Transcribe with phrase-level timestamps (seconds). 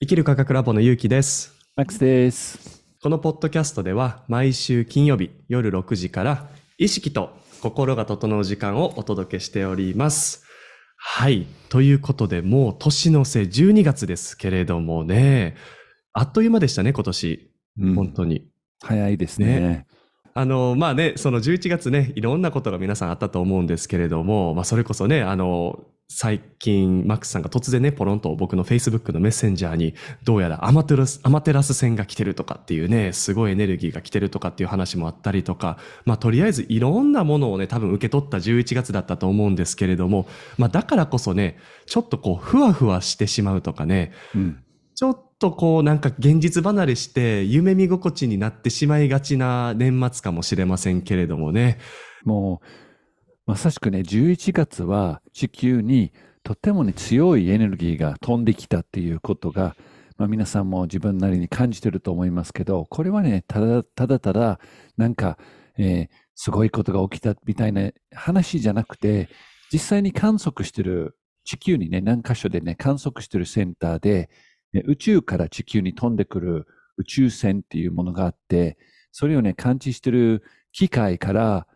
[0.00, 1.52] 生きる科学ラボのゆうきです。
[1.74, 2.84] マックスです。
[3.02, 6.46] このポッドキャストでは毎週金曜日夜6時から
[6.78, 10.44] 意識と心が整う時間をお届けしております。
[10.96, 11.48] はい。
[11.68, 15.56] ということで、もう年の瀬12月ですけれどもね、
[16.12, 17.50] あっという間でしたね、今年。
[17.80, 18.48] うん本当に。
[18.80, 19.84] 早いですね。
[20.32, 29.94] あの、まあね、その11月ね、いろんなことが皆さんあったと思うんですけれども、まあそれこそね、あの、最近、マックスさんが突然ね、ポロンと僕の Facebook のメッセンジャーに、
[30.24, 35.76] どうやらアマテラス、アマテラス線が来てるとかっていうね、すごいエネルギーが来てるとかっていう話もあったりとか、
[36.06, 40.26] まあとりあえずいろんなものをね、多分受け取った11月だったと思うんですけれども、
[40.56, 44.64] まあだからこそね、ちょっとこう、ふわふわしてしまうとかね、うん。
[44.94, 51.78] ちょっとこうなんか現実離れして夢見心地になってしまいがちな年末かもしれませんけれどもね。
[52.24, 52.87] もう、
[53.48, 56.12] まさしくね、11月は地球に
[56.42, 59.74] とてもね、強いエネルギーが飛んできたっていうことが、
[60.18, 64.60] まあ、皆さんも自分なりに感じてると思いますけど、これはね、ただただただ、
[64.98, 65.38] なんか、
[65.78, 69.28] えーすごいことが起きたみたいな話じゃなくて、
[69.72, 74.30] 実際に観測してる、地球にね、何箇所でね、観測してるセンターで、
[74.72, 78.78] ね宇宙から地球に飛んでくる宇宙船っていうものがあって、
[79.10, 81.66] それをね、感知してる機械から、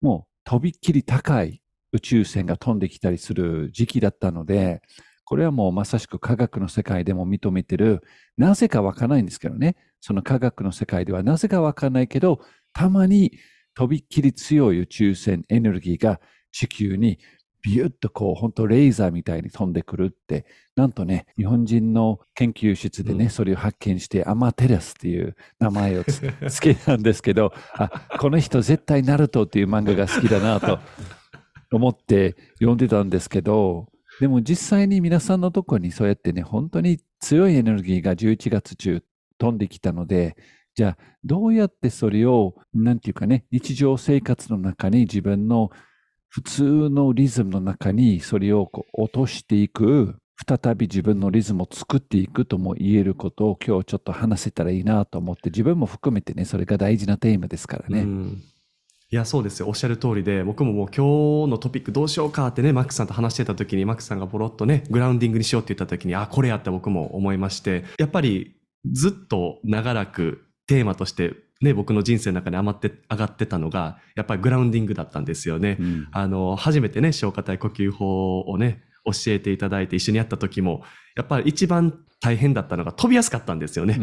[0.00, 1.60] もうとびっきり高い
[1.92, 4.80] 宇宙船が飛んできたりする時期だったので、
[5.24, 8.00] これはもうまさしく科学の世界でも認めてる、
[8.38, 12.40] なぜかわからないんですけどね、その科学の世界ではなぜかわからないけど、
[12.72, 13.32] たまに
[13.74, 16.20] とびっきり強い宇宙船エネルギーが
[16.52, 17.18] 地球に
[17.66, 23.30] ビュッとこう、本当レーザーみたいに飛んでくるって、なんとね、日本人の研究室でね、うん。
[23.30, 30.78] それを発見して、アマテラスっていう名前をつ つけたんですけど、あ、この人絶対ナルトっていう漫画が好きだなと
[31.72, 33.88] 思って読んでたんですけど、
[34.20, 39.02] でも実際に皆さんのとこにそうやってね、本当に強いエネルギーが11月中
[39.38, 40.36] 飛んできたので、
[40.76, 45.70] じゃあどうやってそれを、なんていうかね、日常生活の中に自分の
[46.36, 50.16] 普通のリズムの中にそれをこう落としていく、
[50.46, 58.00] 再び自分のリズムを作っていくとも言えることを今日ちょっと話せたらいいなと思って、自分も含めてね、それが大事なテーマですからね。
[58.02, 58.42] うん
[59.08, 59.68] いや、そうですよ。
[59.68, 68.56] おっしゃる通りで、僕ももう今日のトピックどうしようかってね、マックさんと話してた時に、マックさんがポロッとね、グラウンディングにしようって言った時に、あ、これやって僕も思いまして、やっぱり
[68.92, 75.78] ずっと長らくテーマとして、ね、僕の人生の中に余って、上がってたのが、やっぱりグラウンディングだったんですよね。
[75.80, 80.82] うんあの、初めてね、消化体呼吸法をね、教えていただいて一緒にやった時も、
[81.16, 83.98] やっぱり一番大変だったのが飛びやすかったんですよね。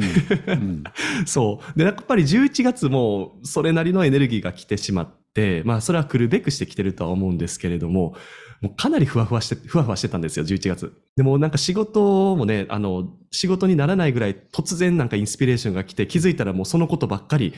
[0.47, 0.83] うんうん
[1.25, 1.77] そう。
[1.77, 8.15] で、やっぱり11月もそれなりのエネルギーが来てしまって、まあそれは来るべくして来てるとは思うんですけれども、
[8.63, 10.93] もうかなりふわふわして、ふわふわしてたんですよ、11月。
[11.17, 17.53] でもなんか仕事もね、あの、仕事にならないぐらい突然なんかインスピレーションが来て気づいたらもうそのことばっかり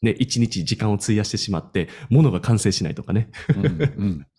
[0.00, 3.30] ね、一日時間を費やしてしまって、物が完成しないとかね。
[3.56, 3.68] うんう
[4.06, 4.26] ん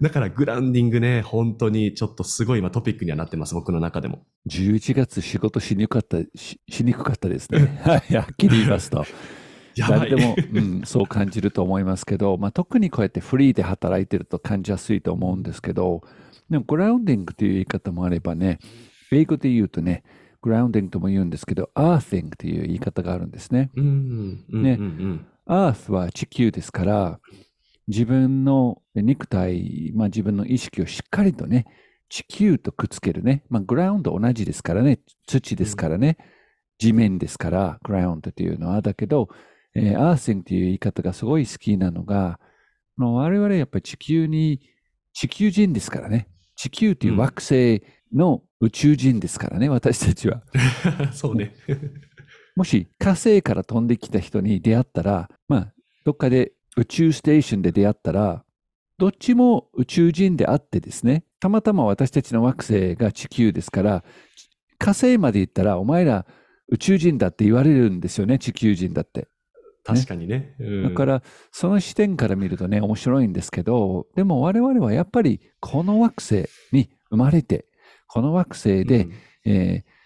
[0.00, 4.26] だからグラウンディングね、本当にちょっとすごい今トピックにはなってます、僕の中でも。
[4.50, 7.80] 11月仕事しにくかった、ししにくかったですね。
[7.82, 9.06] はい、はっきり言いますと。
[9.76, 16.02] 誰でも、うん、そう感じると思いますけど、まあ、特にこうやってフリーで働いてると感じやすいと思うんですけど、
[16.50, 18.58] でもグラウンディングという言い方もあればね、
[19.12, 20.04] 英語で言うとね、
[20.42, 23.70] グラウンディングとも言うんですけど、アー t ィングという言い方があるんですね。
[23.76, 25.26] うん、うん、ねうんうん。
[25.46, 27.20] アースは地球ですから、
[27.88, 31.66] 自分の肉体、まあ、自分の意識をしっかりとね、
[32.08, 33.44] 地球とくっつけるね。
[33.48, 35.00] まあ、グラウンド同じですからね。
[35.26, 36.16] 土ですからね。
[36.78, 38.82] 地面ですから、グラウンドというのは。
[38.82, 39.28] だけど、
[39.76, 42.40] えーアーシングという言い方がすごい好きなのが、
[42.98, 44.60] あの我々やっぱり地球に、
[45.12, 46.28] 地球人ですからね。
[46.56, 47.82] 地球という惑星
[48.14, 50.42] の宇宙人ですからね、私たちは。
[51.12, 51.54] そうね。
[52.56, 58.44] もし火星から飛んできた人に出会ったら、まあ、どっかで宇宙ステーションで出会ったら、
[58.98, 64.04] どっちも宇宙人であってですね、たまたま私たちの惑星が地球ですから、
[64.78, 66.26] 火星まで行ったら、お前ら
[66.68, 69.28] 宇宙人だって言われるんですよね、地球人だって。
[69.86, 70.54] 確かにね。
[70.58, 70.82] うん。
[70.84, 71.22] だから、
[71.52, 77.66] その視点から見るとね、面白いんですけど、でも我々はやっぱりこの惑星に生まれて、
[78.06, 79.12] この惑星で、うん。
[79.44, 79.96] えー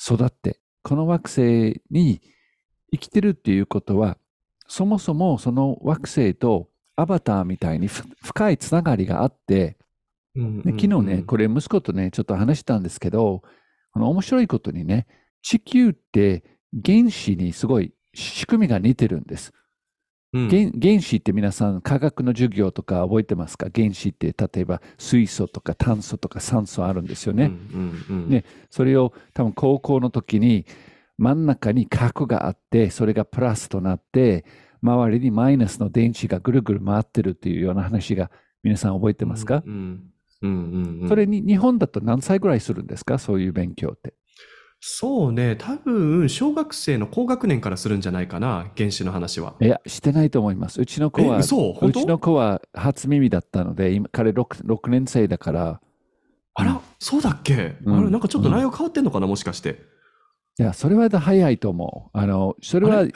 [0.00, 2.22] 育って、この惑星に
[2.90, 4.16] 生きてるっていうことは、
[4.66, 9.76] そもそもその惑星とアバターみたいにふ深いつながりがあって、
[10.34, 13.42] うんで昨日ね、これ息子とね、ちょっと話したんですけど、
[13.92, 15.06] この面白いことにね、
[15.42, 16.44] 地球って
[16.84, 19.52] 原子にすごい仕組みが似てるんです。
[20.32, 23.66] うん原原子って皆さん科学の授業とか覚えてますか？
[23.74, 27.46] 原子って例えば水素とか炭素とか酸素あるんですよね。
[27.46, 30.66] うんうんうんねそれを多分高校の時に
[31.18, 34.44] 真ん中に核があってそれがプラスとなって
[34.82, 38.30] 周りにマイナスの電子がぐるぐる回ってるっていうような話が
[38.62, 40.10] 皆さん覚えてますか、うんうん
[40.42, 43.18] うんうんそれに日本だと何歳ぐらいするんですか？
[43.18, 44.14] そういう勉強って。
[44.82, 49.54] そうね、多分、小学生の高学年からするんじゃないかな、原子の話は。
[49.60, 50.80] いや、してないと思います。
[50.80, 55.80] うちの子え、は、うち当の子は初耳だったので、今彼 6, 6年生だから、
[56.54, 57.76] あら、そうだっけ？
[57.84, 59.82] うんあれ、なんかちょっと内容変わってんのかな、もしかして。
[60.58, 62.18] いや、それは早いと思う。
[62.18, 63.12] あの、それはあれ、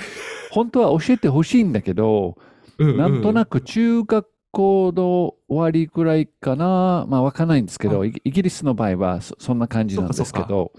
[0.51, 2.37] 本当は教えてほしいんだけど、
[2.79, 3.61] なんとなく。
[3.61, 10.73] く中学校の終わりぐらいかな、まあわかんないんですけど、イイギリスの場合はそそんな感じなんですけど、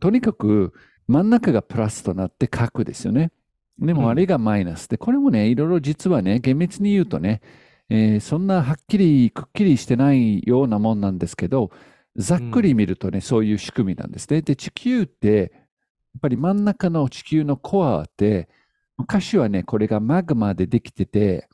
[0.00, 0.72] とにかく
[1.06, 3.32] 真ん中がプラスとなって角ですよね。
[3.78, 3.98] でうん。
[3.98, 7.42] もあれがマイナスで、これもね、いろいろ実はね、厳密に言うとね、
[7.90, 11.70] えーそんなはっきりくっきりしてないようなもんなんですけど、
[12.16, 14.42] ざっくり見るとね、そういう仕組みなんですね。
[14.42, 18.48] で、地球って、やっぱり真ん中の地球のコアって、
[18.96, 21.48] 昔はね、これがマグマでできてて、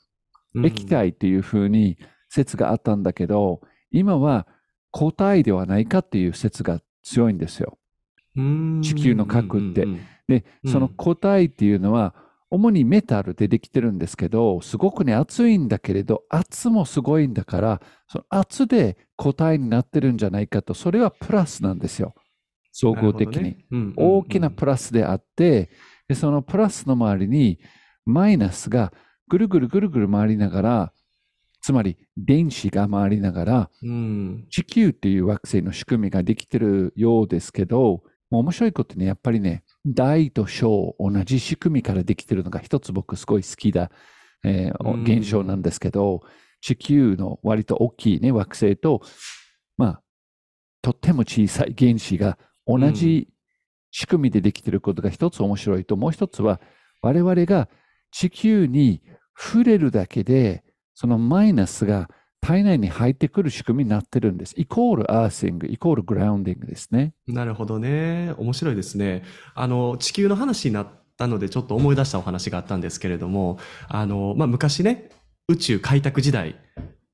[0.54, 0.66] うん。
[0.66, 1.96] 液体っていうふうに
[2.28, 3.60] 説があったんだけど、
[3.90, 4.46] 今は
[4.92, 7.78] 固体ではないかっていう説が強いんですよ。
[8.37, 8.82] うん。
[8.82, 9.87] 地球の核って。
[10.28, 10.72] で、うん。
[10.72, 12.14] その固体っていうのは、
[12.50, 22.14] 主にメタルでできてるんですけど、すごくね、熱いんだけれど、圧もすごいんだから、その圧で固体になってるんじゃないかと、それはプラスなんですよ。
[22.72, 23.42] 総合的に。
[23.42, 23.94] ねうんうんうん。
[23.96, 25.70] 大きなプラスであって、
[26.11, 27.61] でそのプラスの周りに
[28.05, 28.93] マイナスが
[29.29, 30.93] ぐるぐるぐるぐる回りながら、
[31.62, 34.45] つまり電子が回りながら、うん。
[34.51, 38.03] 地球っていう惑星の仕組みができてるようですけど、
[38.33, 43.93] 面白いことね、やっぱりね、大と小、同じ仕組みからできてるのが一つ僕すごい好きだ、
[44.43, 46.23] えーうん現象なんですけど、
[46.61, 49.01] 地球の割と大きいね、惑星と、
[49.77, 50.03] まあ、
[50.83, 52.37] とっても小さい原子が
[52.67, 53.29] 同じ
[53.90, 56.60] 仕組みでできていることが一つ面白いと、もう一つは
[57.02, 57.69] 我々が
[58.10, 59.02] 地球に
[59.37, 60.64] 触れるだけで、
[60.94, 62.10] そのマイナスが
[62.40, 64.54] 体内に入ってくる仕組みになってるんです。
[64.56, 67.14] イコールアーシング、イコールグラウンディングですね。
[67.26, 68.34] なるほどね。
[68.38, 69.22] 面白いですね。
[69.54, 73.58] あの、地球の話になったので、ちょっと思い出したお話があったんですけれども、
[73.88, 75.10] あの、まあ、昔ね、
[75.48, 76.56] 宇宙開拓時代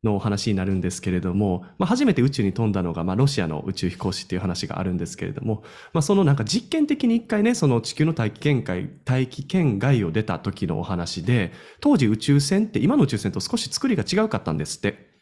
[0.06, 5.62] のお話になるんですけれども、まあ、初めて宇宙に飛んだのが、まあ、ロシアの宇宙飛行士っていう話があるんですけれども、
[5.92, 15.16] まあ、そのなんか実験的に一回ね、その地球の大気圏外、大気圏外を出た時のお話で、当時宇宙船って今の宇宙船と少し作りが違うかったんですって。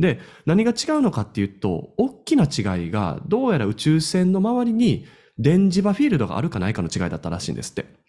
[0.00, 5.04] で、何が違うのかっていうと、大きな違いが、どうやら宇宙船の周りに
[5.38, 7.99] 電磁場フィールドがあるかないかの違いだったらしいんですって。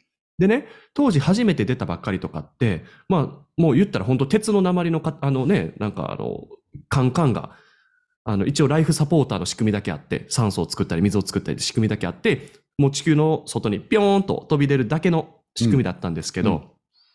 [0.42, 0.66] でね、
[0.96, 6.48] 当時初めて出たばっかりとかって、まあ、もう言ったら本当鉄の鉛のか、あのね、なんかあの、
[6.90, 7.52] カンカンが、
[8.24, 12.50] あの、一応ライフサポーターの仕組みだけあって、酸素を作ったり水を作ったり仕組みだけあって、
[12.80, 16.62] もう地球の外にピョーンと飛び出るだけの仕組みだったんですけど、うん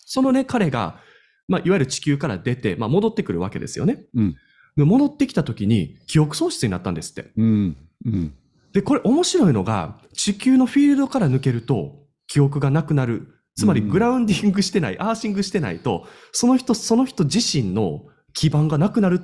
[0.08, 1.00] そのね、彼が、
[1.49, 4.05] まあ、いわゆる地球から出て、まあ、戻ってくるわけですよね。
[4.14, 4.37] うん
[4.76, 7.31] で戻ってきた時に記憶喪失になったんですって。
[7.37, 7.76] うん。
[8.05, 8.34] うん。
[8.75, 13.28] で、これ面白いのが、地球のフィールドから抜けると記憶がなくなる。
[13.56, 19.23] つまりうんグラウンディングしてない、アーシングしてないと、その人、その人自身の基盤がなくなる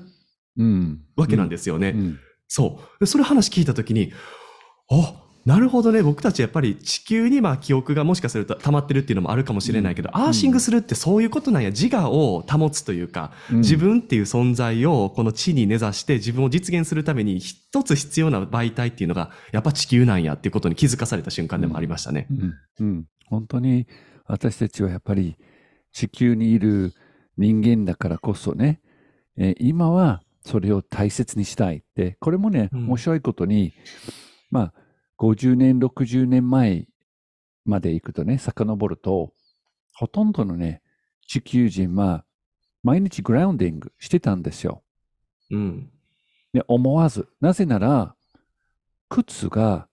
[0.56, 1.00] うん。
[1.16, 1.90] わけなんですよね。
[1.90, 2.18] うん。
[2.48, 3.00] そう。
[3.00, 4.12] でそれ話聞いた時に、
[4.90, 6.02] あ、なるほどね。
[6.02, 11.70] 僕たちやっぱり地球にまあ記憶がもしかすると溜まってるっていうのもあるかもしれないけど、うんアーシングするってそういうことなんや。
[11.70, 22.26] 自我を保つというか、うん自分っていう存在をこの地に根ざして自分を実現するために一つ必要な媒体っていうのがやっぱ地球なんやっていうことに気づかされた瞬間でもありましたね。
[22.30, 22.54] うん。
[22.80, 23.04] うん。
[23.26, 23.86] 本当に
[24.26, 25.36] 私たちはやっぱり
[25.92, 26.92] 地球にいる
[27.36, 28.80] 人間だからこそね、
[29.36, 33.72] えー今はそれを大切にしたいって、これもね、うん面白いことに、
[34.50, 34.74] まあ、
[35.22, 36.88] 50年、60年前
[37.64, 39.32] まで行くとね、遡ると、
[39.94, 40.82] ほとんどのね、
[41.28, 42.24] 地球人は
[42.82, 44.82] 毎日グラウンディングしてたんですよ。
[45.52, 45.90] うん。
[46.52, 47.28] で思わず。
[47.40, 48.16] なぜなら、
[49.08, 49.86] 靴が、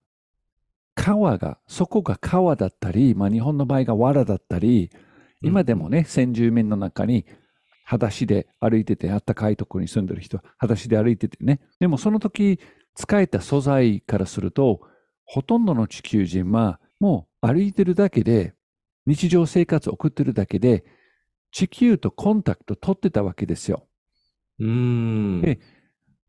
[0.95, 4.89] 川が、底が川だったり、まあ日本の場合が藁だったり、
[5.43, 7.27] 今でもね、先住民の中に、
[7.85, 11.59] 裸足で歩いてて、あったかいところに住んでる人、裸足で歩いててね。
[11.79, 12.59] でもその時、
[12.95, 14.81] 使えた素材からすると、
[15.31, 18.55] ほとんどの地球人は、もう歩いてるだけで、
[19.05, 20.83] 日常生活を送ってるだけで、
[21.51, 23.87] 地球とコンタクト取ってたわけですよ。
[24.57, 25.41] うーん。
[25.41, 25.59] で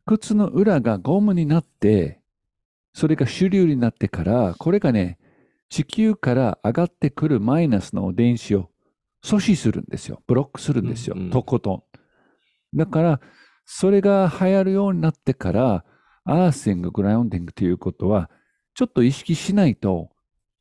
[0.05, 2.21] 靴の裏がゴムになって、
[2.93, 5.19] それが主流になってから、これがね、
[5.71, 8.69] 地球から上がってくるマイナスの電子を
[9.25, 10.23] 阻止するんですよ。
[10.27, 11.15] ブロックするんですよ。
[11.17, 11.73] うんうんとこと
[12.75, 12.77] ん。
[12.77, 13.21] だから、
[13.65, 15.85] それが流行るようになってから、
[16.25, 18.31] アーシング、グラウンディングということは、
[18.75, 20.11] ちょっと意識しないと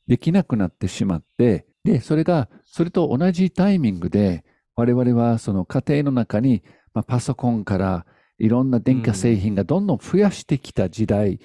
[0.08, 4.44] できなくなってしまって、で、それが、それと同じタイミングで、
[4.76, 6.64] 我々はその家庭の中に、
[6.94, 8.06] まあ、パソコンから
[8.38, 11.40] いろんな電化製品がどんどん増やしてきた時代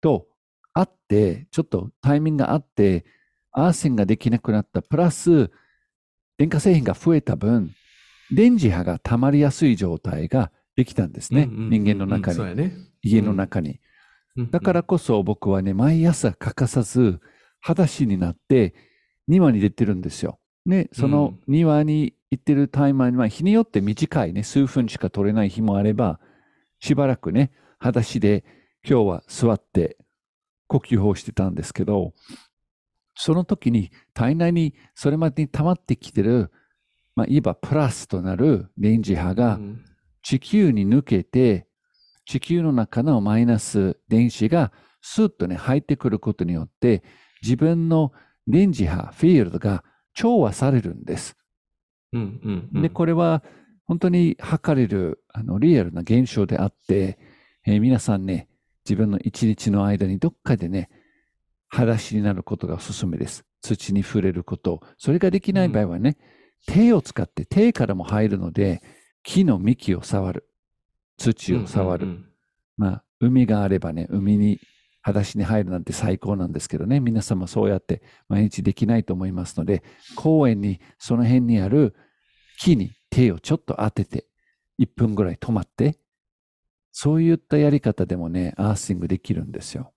[0.00, 0.26] と
[0.74, 3.04] あって、ちょっとタイミングがあって、
[3.52, 5.50] アーセンができなくなった、プラス、
[6.38, 7.74] 電化製品が増えた分、
[8.30, 11.46] 電磁波が溜まりやすい状態ができたんですね。
[11.50, 12.74] 人間の中に、ね。
[13.02, 13.80] 家の中に。
[14.36, 17.20] うんだからこそ僕はね、毎朝欠かさず、
[17.60, 18.74] 裸足になって、
[19.28, 20.38] 庭に出てるんですよ。
[20.64, 26.18] ね、その庭に行ってるタイマーには、日によって短いね、数分しか取れない日もあれば、
[26.80, 28.44] しばらくね、裸足で
[28.88, 29.98] 今日は座って
[30.66, 32.14] 呼吸法してたんですけど、
[33.14, 36.50] その時に体内にそれまでに溜まってきてる、
[37.14, 39.84] まあ、いわばプラスとなる電磁波がうん。
[40.22, 41.66] 地球に抜けて、
[42.24, 47.02] 地球の中のマイナス電子がスーッとね、入ってくることによって、
[47.42, 48.12] 自分の
[48.46, 51.36] 電磁波、フィールドが調和されるんです。
[52.12, 53.42] うんうんうんで、これは
[53.86, 57.18] 本当に測れるあのリアルな現象であって、
[57.66, 58.48] えー皆さんね、
[58.84, 60.88] 自分の一日の間にどっかでね、
[61.68, 63.44] 裸足になることがおすすめです。
[63.60, 64.82] 土に触れること。
[64.98, 66.16] それができない場合はね、
[66.66, 68.82] 手を使って、手からも入るので、
[69.22, 70.48] 木の幹を触る。
[71.22, 72.06] 土を触る。
[72.06, 72.24] うんうん
[72.76, 74.58] まあ、海があればね、海に
[75.02, 79.82] 裸足に入るなんて最高なんですけどね、皆さんもそうやって毎日できないと思いますので、
[80.16, 81.94] 公園に、その辺にある
[82.58, 84.26] 木に手をちょっと当てて、
[84.80, 85.98] 1分ぐらい止まって、
[86.92, 89.92] そういったやり方でもね、アーシングできるんですよ。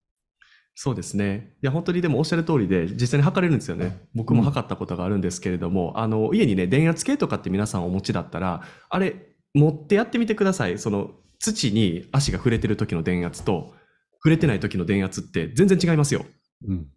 [0.78, 1.56] そうですね。
[1.64, 4.08] いや、本当にでもおっしゃる通りで、実際に測れるんですよね。
[4.14, 10.78] 僕も測ったことがあるんですけれども、あの、家にね、電圧計とかって皆さんお持ちだったら、あれ、持ってやってみてください。
[10.78, 13.74] その、土に足が触れてる時の電圧と、
[14.18, 16.26] 触れてない時の電圧って全然違いますよ。
[16.68, 16.88] うん。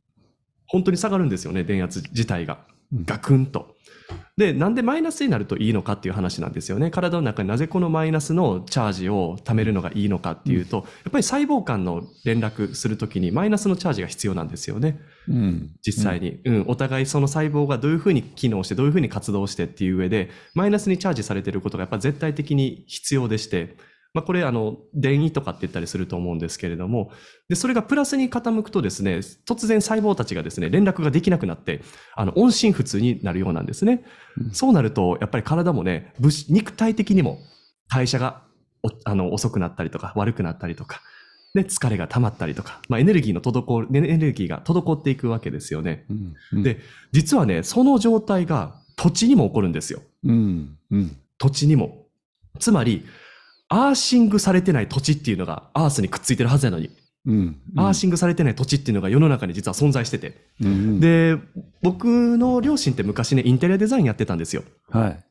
[0.66, 2.66] 本当に下がるんですよね、電圧自体が。
[2.92, 3.76] うんガクンと。
[4.36, 6.90] で、なんでマイナスになるといいのかっていう話なんですよね。
[6.90, 15.00] 体の中になぜこのマイナスのチャージを貯めるのがいいのかっていうと、やっぱり細胞間の連絡するときにマイナスのチャージが必要なんですよね。
[15.28, 15.70] うん。
[15.84, 16.40] 実際に。
[16.44, 23.76] うん、お互いその細胞がどういうふうに機能して、どういうふうに活動してっていう上で、マイナスにチャージされていることがやっぱ絶対的に必要でして、
[24.14, 27.12] まあこれあの、電位とかって言ったりすると思うんですけれども、
[27.48, 31.82] で、それがプラスに傾くとですね、突然細胞たちがですね、連絡ができなくなって、
[32.14, 34.04] あの、音信不通になるようなんですね。
[34.38, 37.38] うんそうなると、やっぱり体もね、物質肉体的にも
[37.90, 38.42] 代謝が
[38.82, 41.00] おあの遅くなったりとか、悪くなったりとか、
[41.54, 46.04] ね、疲れが溜まったりとか、まあエネルギーの滞る、エネルギーが滞っていくわけですよね。
[46.08, 46.34] うん。
[46.52, 46.80] うんで、
[47.12, 50.02] 実はね、その状態が土地にも起こるんですよ。
[50.24, 50.76] うん。
[50.90, 51.16] うん。
[51.38, 52.06] 土地にも。
[52.58, 53.04] つまり、
[53.68, 56.90] アーシングされてない土地っていうのがアースにくっついてるはずなのに、
[57.26, 57.60] うん。
[57.76, 60.46] アーシングされてない土地っていうのが世の中に実は存在してて。
[60.62, 61.36] うん、で、
[61.82, 64.62] 僕の両親って昔ね、インテリアデザインやってたんですよ。
[64.90, 65.24] はい。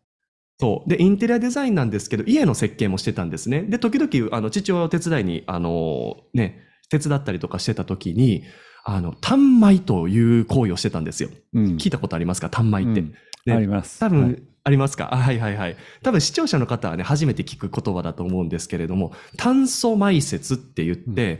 [0.59, 0.89] そう。
[0.89, 3.63] で、インテリアデザインなんですけど、家の設計もしてたんですね。
[3.63, 8.43] で、時々、あの、父親を手伝いに、あの、ね、手伝ったりとかしてた時に、
[8.83, 11.29] あの、単米という行為をしてたんですよ。
[11.53, 11.65] うん。
[11.77, 12.49] 聞いたことありますか？
[12.49, 13.01] 単米って。
[13.01, 13.13] うん
[13.45, 13.99] ねあります。
[13.99, 15.13] 多分、はいありますか？
[15.13, 15.77] あはいはいはい。
[16.03, 21.39] 多分視聴者の方はね、初めて聞く言葉だと思うんですけれども、炭素埋設って言って、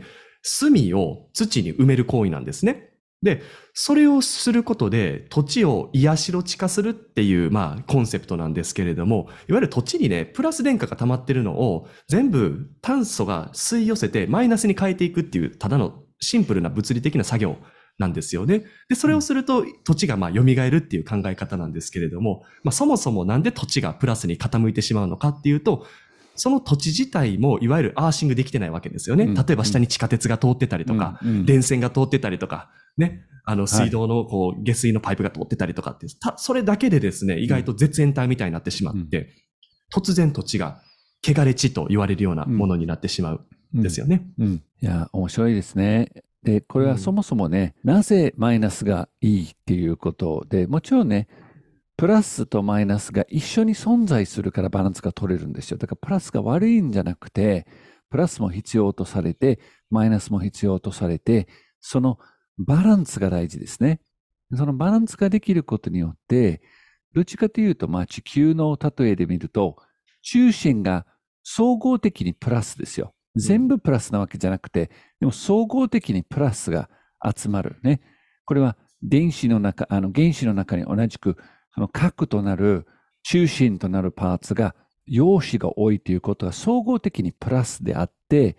[0.58, 2.88] 炭を土に埋める行為なんですね。
[3.22, 3.42] で、
[3.74, 17.56] それをすることで土地を癒しろ地化するっていう、まあ、コンセプトなんですけれども、いわゆる土地にね、プラス電荷が溜まってるのを全部炭素が吸い寄せてマイナスに変えていくっていう、ただのシンプルな物理的な作業
[17.98, 18.64] なんですよね。
[18.88, 25.86] で、それをすると土地がまあ蘇るっていう考え方なんですけれども、まあそもそもなんで土地がプラスに傾いてしまうのかっていうと、
[26.36, 29.24] その土地自体もいわゆるアーシングできてないわけですよね。
[29.24, 29.34] うん。
[29.34, 31.28] 例えば下に地下鉄が通ってたりとか、うん。
[31.28, 31.46] うん。
[31.46, 33.66] 電線が通ってたりとか、ね、あのい。
[33.66, 39.30] 水道のこう下水のパイプが通ってたりとかって、たそれだけでですね、意外と絶縁体みたいになってしまって、
[39.92, 40.80] 突然土地が
[41.26, 43.40] 汚れ地と言われるようなものになってしまう
[43.76, 44.22] んですよね。
[44.38, 44.62] うん。
[44.80, 46.12] いや、面白いですね。
[46.48, 51.28] で、これはそもそもね、なぜマイナスがいいっていうことで、もちろんね、
[51.98, 55.76] プラスとマイナスが一緒に存在するからバランスが取れるんですよ。
[55.76, 57.66] だからプラスが悪いんじゃなくて、
[58.08, 61.48] プラスも必要とされて、マイナスも必要とされて、
[61.82, 62.18] その
[62.56, 64.00] バランスが大事ですね。
[64.56, 66.62] そのバランスができることによって、
[67.12, 69.76] どっちかというと、まあ地球の例えで見ると、
[70.22, 71.04] 中心が
[71.42, 73.12] 総合的にプラスですよ。
[73.38, 74.90] 全部プラスなわけじゃなくて、
[75.20, 76.88] でも総合的にプラスが
[77.36, 78.00] 集まるね。
[78.44, 81.36] これは電子の中、あの原子の中に同じく、
[81.72, 82.86] あの核となる
[83.22, 84.74] 中心となるパーツが
[85.06, 88.56] 陽子が多いということは総合的にプラスであって、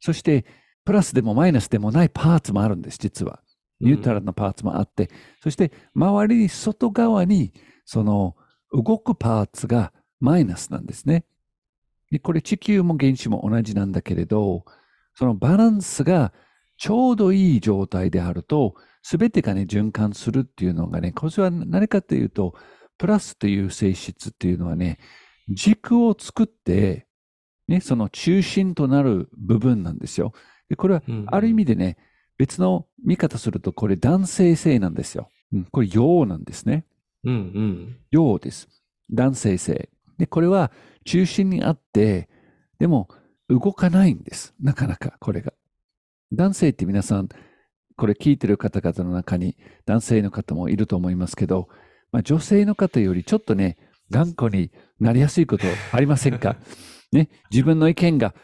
[0.00, 0.44] そして
[0.84, 3.40] プラスでもマイナスでもないパーツもあるんです、実は。
[3.80, 5.10] ニュートラルなパーツもあって、
[5.42, 7.52] そして周り外側に
[7.84, 8.36] その
[8.72, 11.24] 動くパーツがマイナスなんですね。
[12.12, 14.64] でこれ地球も原子も同じなんだけれど、
[15.14, 16.32] そのバランスが
[16.76, 22.54] ちょうどいい状態であると、すべてがね、循環するっていうのがね、これは何かというと、
[22.98, 24.98] プラスという性質っていうのはね、
[25.48, 27.06] 軸を作って、
[27.66, 30.34] ね、その中心となる部分なんですよ。
[30.68, 31.96] でこれはうんある意味でね、
[32.36, 35.30] 別の見方すると、これ男性性なんですよ。
[35.52, 36.84] うんこれ陽なんですね。
[37.24, 37.96] うんうん。
[38.10, 38.68] 陽です。
[39.10, 39.88] 男性性。
[40.18, 40.70] で、これは
[41.04, 42.28] 中心にあって、
[42.78, 43.08] でも
[43.48, 44.54] 動かないんです。
[44.60, 45.52] なかなか、これが。
[46.32, 47.28] 男性って皆さん、
[47.96, 51.68] これ聞いてる方々の中に男性の方もいると思いますけど、
[52.10, 53.76] まあ、女性の方よりちょっとね、
[54.10, 56.56] 頑固になりやすいことありませんか？
[57.12, 58.34] ね、自分の意見が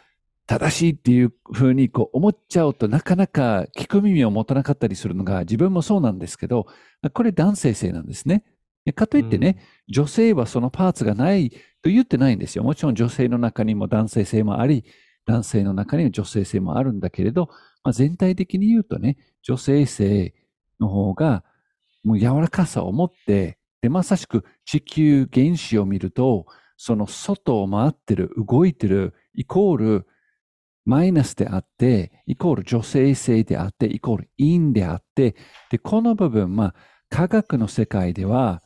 [0.46, 6.66] 正しいっていうふうにこう思っちゃうとなかなか聞く耳を持たなかったりするのが自分もそうなんですけど、
[7.12, 8.44] これ男性性なんですね。
[8.84, 12.64] でかといってね、女性はそのパーツがないと言ってないんですよ。
[12.64, 14.84] もちろん女性の中にも男性性もあり、
[15.26, 17.48] 男性の中には女性性もあるんだけれど、
[17.84, 20.34] まあ、全体的に言うとね、女性性
[20.80, 21.44] の方が
[22.04, 30.06] もう柔らかさを持って、で、まさしく地球原子を見ると、その外を回ってる、動いてる、イコール
[30.88, 35.36] マイナスであって、イコール女性性であって、イコール陰であって、
[35.70, 36.74] で、この部分、まあ、
[37.10, 38.62] 科学の世界では、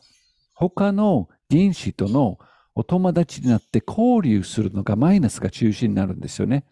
[0.55, 2.37] 他の原子との
[2.75, 6.65] お友達になって交流するのがマイナスが中心になるんですよね。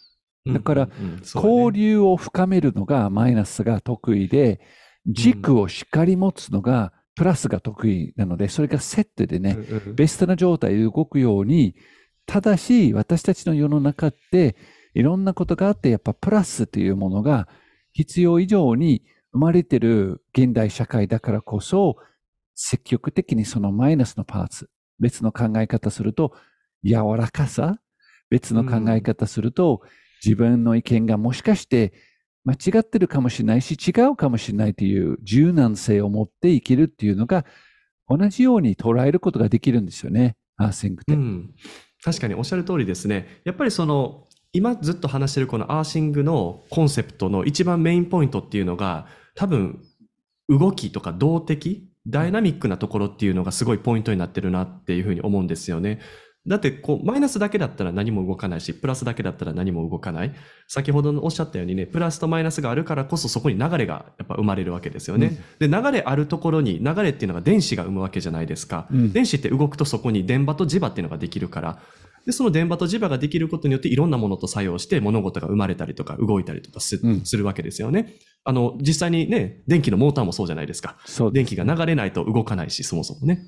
[0.46, 0.90] だから
[1.36, 4.60] 交流を深めるのがマイナスが得意で、
[5.06, 9.58] 軸をしっかり持つのがプラスが得意なので、それがセットでね、
[9.96, 11.76] ベストな状態で動くように、
[12.26, 14.56] ただし私たちの世の中って
[14.94, 17.48] いろんなことがあって、やっぱプラスというものが
[17.94, 19.04] 必要以上に
[19.34, 21.98] 生まれてる現代社会だからこそ、
[22.56, 24.70] 積極的にそのマイナスのパーツ、
[25.02, 26.34] 別の考え方すると
[26.84, 27.80] 柔らかさ、
[28.30, 29.82] 別の考え方すると、
[30.24, 31.94] 自分の意見がもしかして
[32.46, 37.46] 間違ってるかもしれないし、違うかもしれないという柔軟性を持って生きるっていうのが、
[38.08, 41.14] 同じように捉えることができるんですよね、アーシングって。
[41.14, 41.54] うん、
[42.04, 43.42] 確かにおっしゃる通りですね。
[43.44, 49.82] やっぱりその今ずっと話してるこのアーシングのコンセプトの一番メインポイントっていうのが多分
[50.50, 56.00] 動きとか動的ダイナミックなところっていうのがすごいポイントになってるなっていうふうに思うんですよね。
[56.48, 60.34] だってこうマイナスだけだったら何も動かないしプラスだけだったら何も動かない
[60.68, 69.14] 先ほどおっしゃったようにねプラスとマイナスがあるからこそそこに流れがやっぱ生まれるわけですよね、で流れあるところに流れっていうのが電子が生むわけじゃないですか、うん。
[69.14, 71.80] 電子って動くとそこに電場と磁場っていうのができるから
[72.26, 77.00] でその電場と磁場ができることによっていろんなものと作用して物事が生まれたりとか動いたりとかす
[77.36, 78.16] るわけですよね。
[78.44, 80.98] あの実際にね電気のモーターもそうじゃないですか。
[81.06, 83.44] そう電気が流れないと動かないし、そもそもね。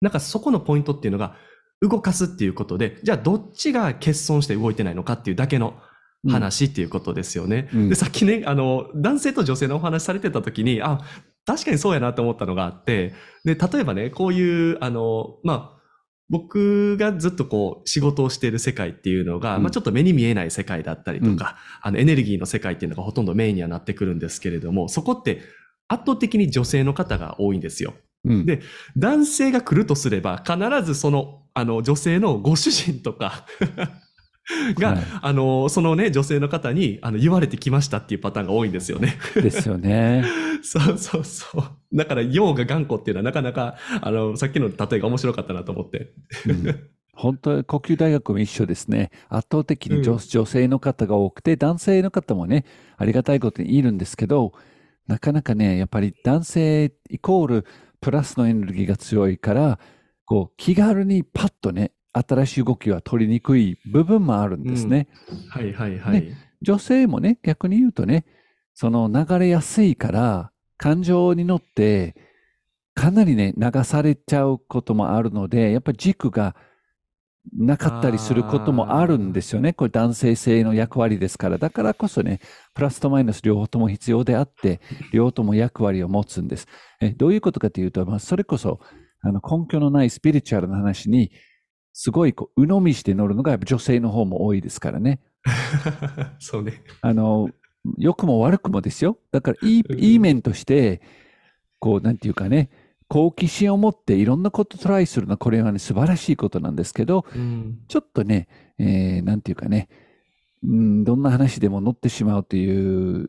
[0.00, 1.36] なんかそこのポイントっていうのが、
[1.80, 5.74] 動かすっていうことで、じゃあどっちが欠損して動いてないのかっていうだけの
[6.28, 7.68] 話っていうことですよね。
[7.72, 7.88] うん。
[7.88, 11.00] で、さっきね、あの、男性と女性のお話されてた時に、あ、
[11.46, 13.14] 確かにそうやなと思ったのがあって、
[13.44, 15.73] で、例えばね、こういう、あの、まあ、
[16.30, 19.62] 僕がずっとこう仕事をしている世界っていうのが、うん。
[19.62, 25.42] まあちょっと目に見えない世界だったりとか、あのエネルギーの世界っていうのがほとんどメインにはなってくるんですけれども、そこって
[25.88, 27.94] 圧倒的に女性の方が多いんですよ。
[28.24, 28.46] うん。
[28.46, 28.62] で
[28.96, 33.46] 男性が来るとすれば、必ずその、あの、女性のご主人とか
[34.78, 39.16] が、はいあの、そのね、女性の方に、あの、言われてきましたっていうパターンが多いんですよね。
[39.34, 40.24] ですよね。
[40.62, 41.96] そうそうそう。
[41.96, 46.12] だから、陽が頑固っていうのはなかなか、あの、さっきの例えが面白かったなと思って。
[46.46, 49.10] うん本当、呼吸大学も一緒ですね。
[49.28, 52.64] 圧倒的に女性の方が多くて、男性の方もね、
[52.96, 54.52] ありがたいことにいるんですけど、
[55.06, 57.66] なかなかね、やっぱり男性イコール
[58.00, 59.78] プラスのエネルギーが強いから、
[60.24, 65.08] こう、気軽にパッとね、新しい動きは取りにくい部分もあるんですね。
[65.48, 66.28] はいはいはい。
[66.62, 68.24] 女性もね、逆に言うとね、
[68.72, 72.16] その流れやすいから、感情に乗って、
[72.94, 76.54] かなりね、流されちゃうこともあるので、やっぱり軸が
[77.52, 79.72] なかったりすることもあるんですよね。
[79.72, 81.58] これ男性性の役割ですから。
[81.58, 82.40] だからこそね、
[82.74, 84.80] プラスとマイナス両方とも必要であって、
[85.12, 86.66] 両方とも役割を持つんです。
[87.00, 88.80] えどういうことかというと、まあ、それこそ、
[89.20, 91.30] あの根拠のないスピリチュアルな話に、
[91.94, 95.20] すごいこう、鵜呑みして乗るのがやっぱ女性の方も多いですからね。
[96.40, 96.82] そうね。
[97.00, 97.48] あの、
[97.96, 99.16] 良くも悪くもですよ。
[99.30, 101.00] だからいいうん、いい面として、
[101.78, 102.68] こう、なんていうかね、
[103.06, 107.78] 好奇心を持っていろんなことトライするのはこれはね素晴らしいことなんですけど、うん。
[107.86, 109.88] ちょっとね、えーなんていうかね、
[110.64, 113.28] うん、どんな話でも乗ってしまうという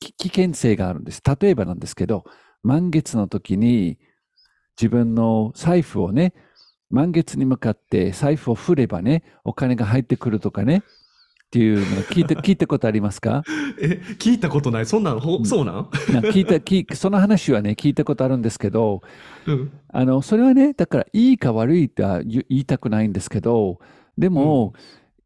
[0.00, 1.20] き危険性があるんです。
[1.38, 2.24] 例えばなんですけど、
[2.62, 3.98] 満月の時に
[4.80, 6.32] 自分の財布をね、
[6.94, 10.82] 満月に向かって財布を振ればね、お金が入ってくるとかね、
[11.46, 13.42] っていうの聞いて、 聞いたことありますか？
[13.80, 14.86] え、聞いたことない？
[14.86, 15.74] そんなん、ほ、うんそうなん？
[16.12, 19.02] なんか聞いた、聞いその話はね、聞いたことあるんですけど、
[19.46, 19.72] うん。
[19.88, 23.80] あの、それはね、だからいいか悪いとは言言いたくないんですけど、
[24.16, 24.72] でも、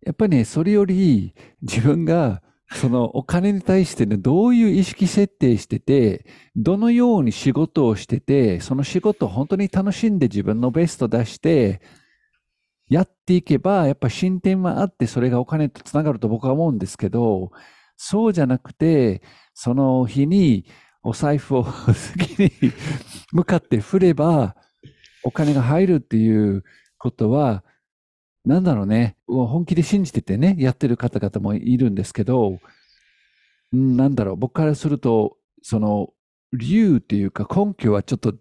[0.05, 2.41] やっぱりね、それより自分が
[2.73, 11.81] そのお金に対してね、どういう意識設定してて、どのように仕事をしてて、その仕事を本当に楽しんで自分のベスト出して、
[12.91, 17.53] やっていけば、やっぱ進展はあって、それがお金とつながると僕は思うんですけど、
[17.97, 19.23] そうじゃなくて、
[19.55, 20.67] その日に
[21.03, 22.51] お財布を 次に
[23.33, 24.57] 向かって振れば、
[25.25, 26.65] お金が入るっていう
[26.99, 27.65] ことは、
[28.45, 32.59] なんだろうね、本気で信じててね、やってる方々もいるんですけど、
[33.73, 36.13] うんなんだろう、僕からすると、その
[36.53, 38.33] 理由っていうか根拠はちょっと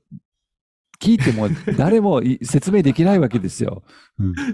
[1.02, 3.84] 聞いても 誰もい説明できないわけですよ。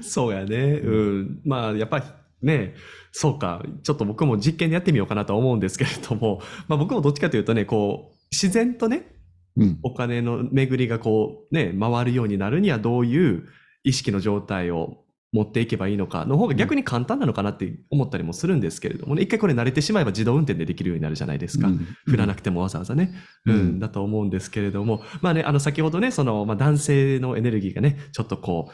[0.01, 0.82] そうやね。
[0.84, 1.41] うん。
[1.45, 2.06] まあ、やっぱり
[2.41, 2.75] ね、
[3.12, 3.63] そうか。
[3.84, 9.13] ちょっと僕も実験でやってみようかなと思うんですけれども、まあ僕もどっちかというとね、こう、自然とね、
[9.56, 9.79] うん。
[9.84, 13.47] お金の巡りがこう、ね、回るようになるにはどういう
[13.84, 15.02] 意識の状態を
[15.33, 21.69] 持っていけばいいのかの方が逆に簡単なのかなって思ったりもするんですけれどもね、一回これ慣れてしまえば自動運転でできるようになるじゃないですか。
[22.05, 23.13] 振らなくてもわざわざね、
[23.45, 23.57] ううん。
[23.75, 28.73] ん、だと思うんですけれども、まあね、あの、先ほどね、その、まあ、男性のエネルギーがね、ちょっとこう、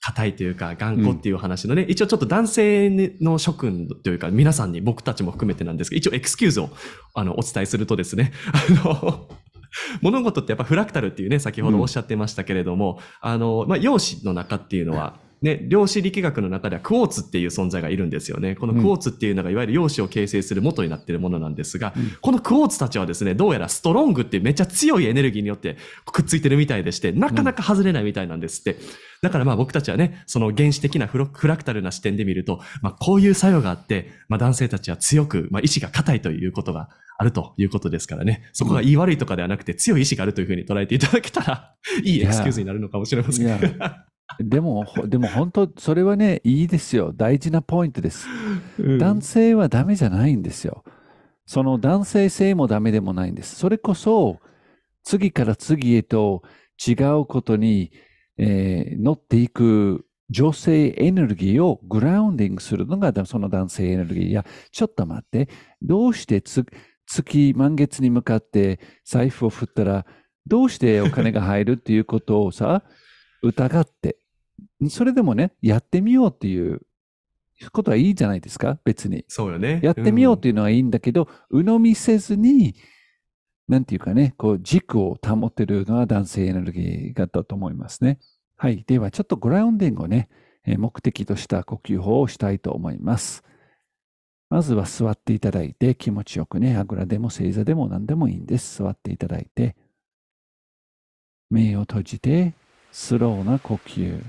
[0.00, 6.68] 硬いというか、頑固っていう話のね、一応ちょっと男性の諸君というか、皆さんに僕たちも含めてなんですけど、一応エクスキューズを、
[7.14, 9.28] あの、お伝えするとですね、 あの、
[10.02, 18.56] 物事ってやっぱフラクタルっていうね、先ほどおっしゃってましたけれども、あの、まあ、陽子の中っていうのは、ね、量子力学の中ではクォーツっていう存在がいるんですよね。
[18.56, 25.76] このクォーツっていうのがいわゆる陽子を形成する元になっているものなんですが、うんこのクォーツたちはですね、どうやらストロングっていうめっちゃ強いエネルギーによって
[26.06, 28.78] くっついてるみたいでして、なかなか外れないみたいなんですって。
[29.20, 38.48] だからまあ僕たちはね、その原始的なフロフラクタルな視点で見ると、まあこういう作用があって、まあ男性たちは強く、まあ意志が硬いということがあるということですからね。
[38.54, 43.46] そこが言い悪いとかではなくて強い意志があるというふうに捉えていただけたら、いいエクスキューズになるのかもしれません。
[43.46, 43.58] いや
[44.40, 47.12] でも、ほでも本当、それはね、いいですよ。
[47.12, 48.26] 大事なポイントです。
[48.78, 50.84] うん男性はダメじゃないんですよ。
[51.46, 53.56] その男性性もダメでもないんです。
[53.56, 54.40] それこそ、
[55.02, 56.42] 次から次へと
[56.86, 57.92] 違うことに、
[58.38, 64.28] えー乗っていく女性エネルギーをグラウンディングするのがだその男性エネルギー。
[64.28, 65.48] いや、ちょっと待って、
[65.82, 66.64] どうしてつ
[67.06, 70.06] 月満月に向かって財布を振ったら、
[70.46, 72.82] どうしてお金が入るっていうことをさ、
[73.44, 74.16] 疑って、
[74.88, 76.80] それでもね、やってみようっていう
[77.72, 79.24] ことはいいじゃないですか、別に。
[79.28, 79.80] そうよね。
[79.82, 82.74] やってみようっていうのはいいんだけど、鵜呑みせずに、
[83.68, 88.18] なんていうかね、こう軸を保ってるのは男性エネルギーだと思いますね。
[88.56, 88.84] はい。
[88.86, 90.28] では、ちょっとグラウンディングをね、
[90.66, 93.42] えー目的とした呼吸法をしたいと思います。
[94.50, 98.82] まずは座っていただいて、気持ちよくね、あぐらでも正座でも何でもいいんです。
[98.82, 99.76] 座っていただいて、
[101.50, 102.54] 目を閉じて、
[102.96, 104.22] スローな呼吸。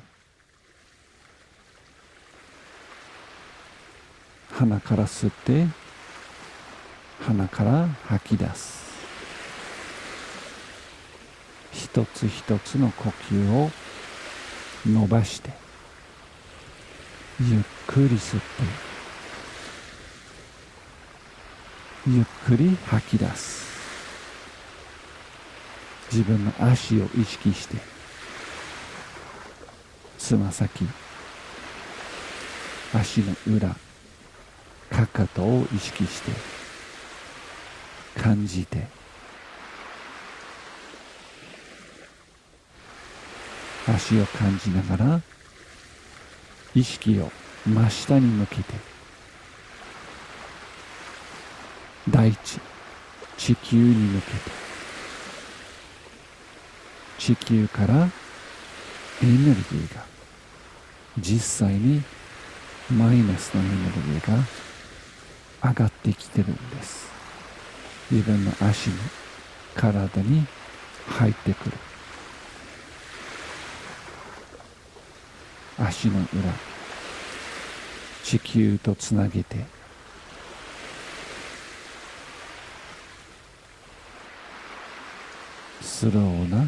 [4.54, 5.67] 鼻から吸って、
[7.21, 8.84] 鼻から吐き出す。
[11.73, 13.69] 一つ一つの呼吸を
[14.84, 15.51] 伸ばして、
[17.39, 18.47] ゆっくり吸って、
[22.08, 23.63] ゆっくり吐き出す。
[26.12, 27.94] 自分の足を意識して、
[30.25, 30.88] つま先、
[32.95, 33.75] 足の裏、
[34.89, 36.31] かかとを意識して、
[38.19, 38.88] 感じて、
[43.88, 45.21] 足を感じながら、
[46.73, 47.31] 意識を
[47.67, 48.63] 真下に向けて、
[52.09, 52.59] 大地、
[53.38, 54.38] 地球に向けて、
[57.19, 58.09] 地球から
[59.23, 60.14] エネルギーが
[61.17, 62.01] 実際に
[62.91, 63.78] マイナスのエネル
[64.13, 67.10] ギーが上がってきてるんです。
[68.12, 68.95] 自分の足に、
[69.75, 70.45] 体に
[71.08, 71.78] 入ってくる。
[75.80, 76.28] 足の裏、
[78.23, 79.65] 地球とつなげて、
[85.82, 86.67] スローな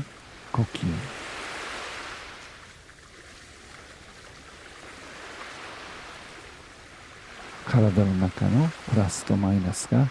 [0.51, 1.16] 呼吸。
[7.69, 10.07] 体の中のプラスとマイナスが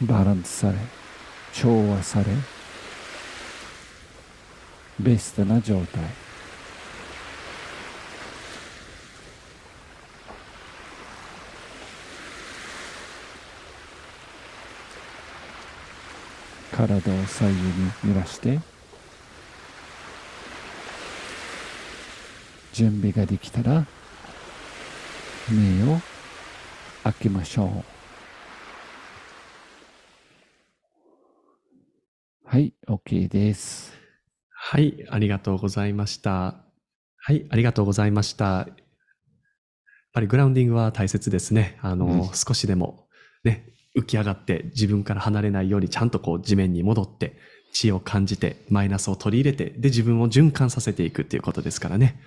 [0.00, 0.78] バランスされ、
[1.52, 2.26] 調和され、
[5.00, 6.04] ベストな状態。
[16.72, 18.60] 体を左右に揺らして
[22.76, 23.86] 準備ができたら
[25.50, 25.98] 目を
[27.04, 27.84] 開けましょう
[32.44, 33.96] はい OK です
[34.68, 36.56] はい、ありがとうございました。
[37.18, 38.44] はい、ありがとうございました。
[38.44, 38.74] やっ
[40.12, 41.78] ぱりグラウンディングは大切ですね。
[41.82, 43.06] あの、うん少しでも
[43.44, 47.36] ね、浮き上がって自分から離れないようにちゃんとこう地面に戻って、
[47.72, 52.20] 知恵を感じて、マイナスを取り入れて、で自分を循環させていくっていうことですからね。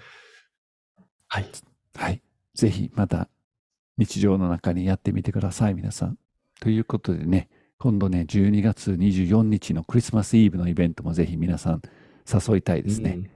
[1.30, 1.50] はい。
[1.96, 2.22] はい
[2.56, 3.30] ぜひまた
[3.98, 6.18] 日常の中にやってみてください皆さん
[6.60, 11.82] ということでね今度ね12月24日のクリスマスイブのイベントもぜひ皆さん
[12.32, 13.30] 誘いたいですね、うん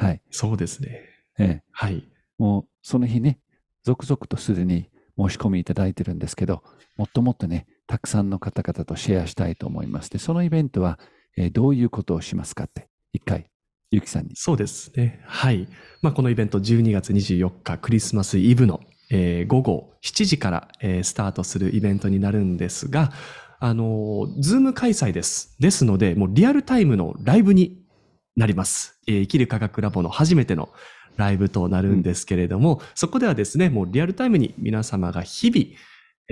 [0.00, 1.02] はい、そうですね。
[1.38, 2.08] ええはい。
[2.38, 3.38] もうその日ね、
[3.84, 6.62] 続々とすでに申し込みいただいてるんですけど、
[6.96, 10.08] もっともっとね、たくさんの方々とシェアしたいと思います。
[10.08, 10.98] で、そのイベントは、
[11.36, 13.49] えーどういうことをしますかって、一回、
[13.90, 14.30] ゆきさんに。
[14.36, 15.20] そうですね。
[15.26, 15.68] はい。
[16.00, 23.12] まあ、このイベント12月24日クリスマスイブの、えー午後7時から、えースタートするイベントになるんですが、
[23.58, 25.56] あのー、ズーム開催です。
[25.58, 27.82] ですので、もうリアルタイムのライブに
[28.36, 29.00] なります。
[29.08, 30.68] えー生きる科学ラボの初めての
[31.16, 35.66] ライブとなるんですけれども、そこではですね、もうリアルタイムに皆様が日々、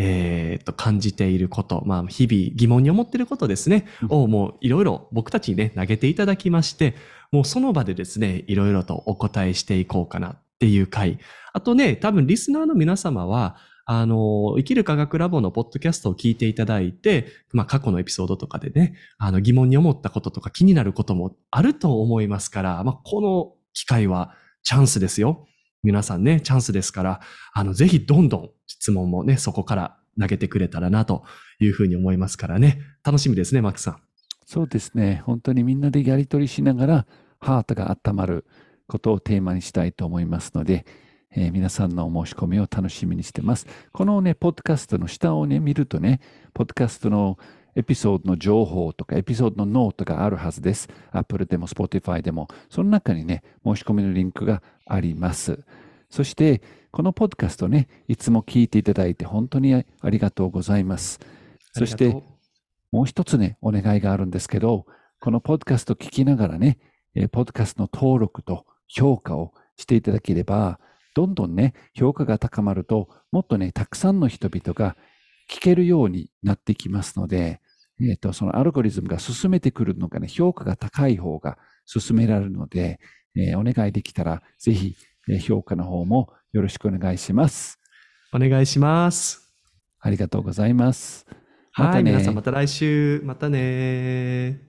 [0.01, 6.95] えーと感じていること、まあ、日々疑問に思っていることですね、うんをもういろいろ僕たちにね、投げていただきまして、
[7.33, 11.19] もうその場でですね、いろいろとお答えしていこうかなっていう回。
[11.53, 13.57] あとね、多分リスナーの皆様は、
[13.91, 25.47] あの、生きる科学ラボのポッドキャストを聞いていただいて、まあ過去のエピソードとかでね、あの疑問に思ったこととか気になることもあると思いますから、まあこの機会はチャンスですよ。
[25.83, 27.21] 皆さんね、チャンスですから、
[27.55, 31.25] あの、ぜひどんどん質問もね、そこから投げてくれたらなと
[31.59, 32.81] いうふうに思いますからね。
[33.05, 33.97] 楽しみですね、マックさん。
[34.47, 37.07] そうですね、本当にみんなでやり取りしながら、
[37.41, 38.47] ハートが温まる
[38.87, 40.87] ことをテーマにしたいと思いますので、
[41.31, 43.67] えー皆さんのお申し込みを楽しみにしてます。
[43.93, 46.21] このね、ポッドキャストの下をね、見るとね、
[46.55, 47.39] ポッドキャストの
[47.77, 50.89] エピソードの情報とか、エピソードのノートがあるはずです。
[51.13, 55.61] Apple でも Spotify でも、その中にね、申し込みのリンクがあります。
[56.11, 61.21] そして、このポッドキャストね、いつも聞いていただいて本当にありがとうございます。
[61.73, 62.17] そして
[62.91, 64.87] もう一つね、お願いがあるんですけど、
[65.21, 66.79] このポッドキャスト聞きながらね、
[67.15, 70.81] えーポッドキャストの登録と評価をしていただければ、
[71.15, 74.97] どんどんね、評価が高まると、もっとね、たくさんの人々が
[75.51, 77.61] 聞けるようになってきますので、
[78.01, 83.01] えっ、と、そのアルゴリズムが進めてくるのがね、評価が高い方が進められるので、
[83.37, 84.99] えーお願いできたら、ぜひ、えー
[85.37, 87.79] 評価の方もよろしくお願いします。
[88.33, 89.53] お願いします。
[90.01, 91.27] ありがとうございます。
[91.77, 93.21] まはい、たね皆さんまた来週。
[93.25, 94.68] またね